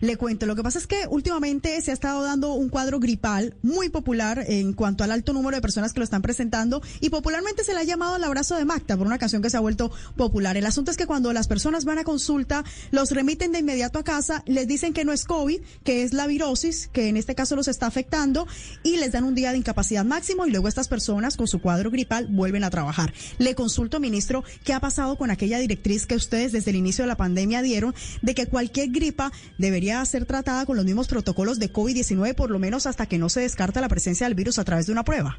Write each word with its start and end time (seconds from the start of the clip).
Le 0.00 0.16
cuento, 0.16 0.46
lo 0.46 0.54
que 0.54 0.62
pasa 0.62 0.78
es 0.78 0.86
que 0.86 1.06
últimamente 1.08 1.80
se 1.80 1.90
ha 1.90 1.94
estado 1.94 2.22
dando 2.22 2.52
un 2.52 2.68
cuadro 2.68 3.00
gripal 3.00 3.54
muy 3.62 3.88
popular 3.88 4.44
en 4.46 4.72
cuanto 4.72 5.04
al 5.04 5.10
alto 5.10 5.32
número 5.32 5.56
de 5.56 5.62
personas 5.62 5.92
que 5.92 6.00
lo 6.00 6.04
están 6.04 6.22
presentando 6.22 6.82
y 7.00 7.10
popularmente 7.10 7.64
se 7.64 7.72
le 7.72 7.80
ha 7.80 7.84
llamado 7.84 8.16
el 8.16 8.24
abrazo 8.24 8.56
de 8.56 8.64
Magda 8.64 8.96
por 8.96 9.06
una 9.06 9.18
canción 9.18 9.42
que 9.42 9.50
se 9.50 9.56
ha 9.56 9.60
vuelto 9.60 9.90
popular. 10.16 10.56
El 10.56 10.66
asunto 10.66 10.90
es 10.90 10.96
que 10.96 11.06
cuando 11.06 11.32
las 11.32 11.48
personas 11.48 11.84
van 11.84 11.98
a 11.98 12.04
consulta, 12.04 12.64
los 12.90 13.10
remiten 13.10 13.52
de 13.52 13.60
inmediato 13.60 13.98
a 13.98 14.04
casa, 14.04 14.42
les 14.46 14.68
dicen 14.68 14.92
que 14.92 15.04
no 15.04 15.12
es 15.12 15.24
COVID, 15.24 15.60
que 15.84 16.02
es 16.02 16.12
la 16.12 16.26
virosis, 16.26 16.88
que 16.88 17.08
en 17.08 17.16
este 17.16 17.34
caso 17.34 17.56
los 17.56 17.68
está 17.68 17.86
afectando 17.86 18.46
y 18.82 18.96
les 18.96 19.12
dan 19.12 19.24
un 19.24 19.34
día 19.34 19.52
de 19.52 19.58
incapacidad 19.58 20.04
máximo 20.04 20.46
y 20.46 20.50
luego 20.50 20.68
estas 20.68 20.88
personas 20.88 21.36
con 21.36 21.48
su 21.48 21.60
cuadro 21.60 21.90
gripal 21.90 22.26
vuelven 22.26 22.64
a 22.64 22.70
trabajar. 22.70 23.14
Le 23.38 23.54
consulto, 23.54 24.00
ministro, 24.00 24.44
qué 24.64 24.72
ha 24.72 24.80
pasado 24.80 25.16
con 25.16 25.30
aquella 25.30 25.58
directriz 25.58 26.06
que 26.06 26.16
ustedes 26.16 26.52
desde 26.52 26.70
el 26.70 26.76
inicio 26.76 27.04
de 27.04 27.08
la 27.08 27.16
pandemia 27.16 27.62
dieron 27.62 27.94
de 28.22 28.34
que 28.34 28.46
cualquier 28.46 28.90
gripa 28.90 29.32
debería 29.58 29.85
ser 30.04 30.26
tratada 30.26 30.66
con 30.66 30.76
los 30.76 30.84
mismos 30.84 31.06
protocolos 31.06 31.58
de 31.58 31.72
COVID-19 31.72 32.34
por 32.34 32.50
lo 32.50 32.58
menos 32.58 32.86
hasta 32.86 33.06
que 33.06 33.18
no 33.18 33.28
se 33.28 33.40
descarta 33.40 33.80
la 33.80 33.88
presencia 33.88 34.26
del 34.26 34.34
virus 34.34 34.58
a 34.58 34.64
través 34.64 34.86
de 34.86 34.92
una 34.92 35.04
prueba. 35.04 35.38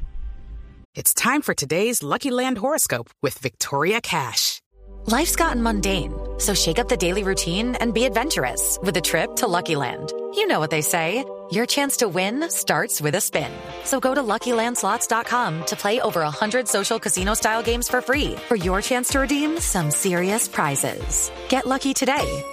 It's 0.94 1.14
time 1.14 1.42
for 1.42 1.54
today's 1.54 2.02
Lucky 2.02 2.30
Land 2.30 2.58
horoscope 2.58 3.10
with 3.22 3.38
Victoria 3.38 4.00
Cash. 4.00 4.60
Life's 5.06 5.36
gotten 5.36 5.62
mundane, 5.62 6.12
so 6.38 6.54
shake 6.54 6.78
up 6.78 6.88
the 6.88 6.96
daily 6.96 7.22
routine 7.22 7.76
and 7.76 7.94
be 7.94 8.04
adventurous 8.04 8.78
with 8.82 8.96
a 8.96 9.00
trip 9.00 9.36
to 9.36 9.46
Lucky 9.46 9.76
Land. 9.76 10.12
You 10.34 10.46
know 10.46 10.58
what 10.58 10.70
they 10.70 10.82
say. 10.82 11.24
Your 11.50 11.64
chance 11.66 11.98
to 11.98 12.08
win 12.08 12.50
starts 12.50 13.00
with 13.00 13.14
a 13.14 13.20
spin. 13.20 13.50
So 13.84 14.00
go 14.00 14.14
to 14.14 14.22
LuckyLandSlots.com 14.22 15.64
to 15.66 15.76
play 15.76 16.00
over 16.00 16.20
100 16.20 16.68
social 16.68 16.98
casino-style 16.98 17.62
games 17.62 17.88
for 17.88 18.02
free 18.02 18.34
for 18.48 18.56
your 18.56 18.82
chance 18.82 19.08
to 19.10 19.20
redeem 19.20 19.58
some 19.58 19.90
serious 19.90 20.46
prizes. 20.46 21.30
Get 21.48 21.64
lucky 21.66 21.94
today 21.94 22.44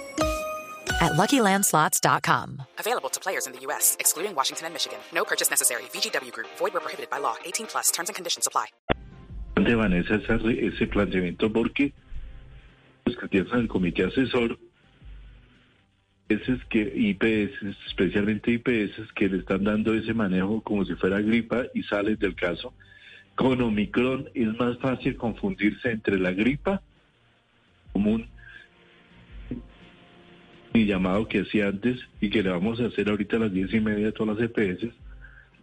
at 1.00 1.12
LuckyLandSlots.com. 1.12 2.62
Available 2.78 3.08
to 3.08 3.20
players 3.20 3.46
in 3.46 3.52
the 3.52 3.60
U.S., 3.60 3.96
excluding 4.00 4.34
Washington 4.34 4.66
and 4.66 4.74
Michigan. 4.74 4.98
No 5.12 5.24
purchase 5.24 5.50
necessary. 5.50 5.82
VGW 5.92 6.32
Group. 6.32 6.48
Void 6.58 6.74
where 6.74 6.80
prohibited 6.80 7.10
by 7.10 7.18
law. 7.18 7.36
18 7.44 7.66
plus. 7.66 7.90
Terms 7.90 8.08
and 8.08 8.16
conditions 8.16 8.46
apply. 8.46 8.66
De 9.56 9.74
Vanessa, 9.74 10.16
ese, 10.16 10.66
ese 10.66 10.86
planteamiento 10.86 11.50
porque 11.50 11.92
los 13.06 13.16
que 13.16 13.28
tienen 13.28 13.60
el 13.60 13.68
comité 13.68 14.04
asesor 14.04 14.58
es 16.28 16.40
que 16.68 16.80
IPS, 16.80 17.76
especialmente 17.86 18.50
IPS, 18.50 19.12
que 19.14 19.28
le 19.28 19.38
están 19.38 19.64
dando 19.64 19.94
ese 19.94 20.12
manejo 20.12 20.60
como 20.62 20.84
si 20.84 20.94
fuera 20.96 21.20
gripa 21.20 21.66
y 21.72 21.84
sales 21.84 22.18
del 22.18 22.34
caso. 22.34 22.74
Con 23.36 23.60
Omicron 23.60 24.28
es 24.34 24.48
más 24.58 24.78
fácil 24.78 25.16
confundirse 25.16 25.90
entre 25.90 26.18
la 26.18 26.32
gripa 26.32 26.82
común 27.92 28.28
mi 30.76 30.84
llamado 30.84 31.26
que 31.26 31.40
hacía 31.40 31.68
antes 31.68 31.98
y 32.20 32.28
que 32.28 32.42
le 32.42 32.50
vamos 32.50 32.78
a 32.80 32.86
hacer 32.88 33.08
ahorita 33.08 33.36
a 33.36 33.40
las 33.40 33.52
diez 33.52 33.72
y 33.72 33.80
media 33.80 34.08
a 34.08 34.12
todas 34.12 34.36
las 34.36 34.50
EPS 34.50 34.92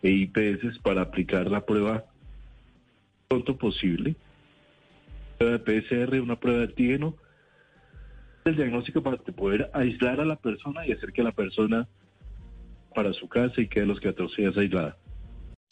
e 0.02 0.10
IPS 0.10 0.80
para 0.80 1.02
aplicar 1.02 1.52
la 1.52 1.64
prueba 1.64 2.06
pronto 3.28 3.56
posible. 3.56 4.16
Prueba 5.38 5.60
de 5.60 5.82
PCR, 5.82 6.20
una 6.20 6.40
prueba 6.40 6.62
de 6.62 6.66
antígeno, 6.66 7.16
el 8.46 8.56
diagnóstico 8.56 9.04
para 9.04 9.18
poder 9.18 9.70
aislar 9.74 10.20
a 10.20 10.26
la 10.26 10.36
persona 10.36 10.88
y 10.88 10.94
hacer 10.94 11.14
que 11.14 11.22
la 11.22 11.32
persona 11.32 11.88
para 12.96 13.14
su 13.14 13.30
casa 13.30 13.62
y 13.62 13.68
quede 13.68 13.86
los 13.86 14.00
14 14.00 14.42
días 14.42 14.58
aislada. 14.58 14.98